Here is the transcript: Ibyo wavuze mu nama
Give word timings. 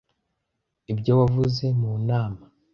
Ibyo 0.91 1.11
wavuze 1.19 1.65
mu 1.79 1.91
nama 2.07 2.43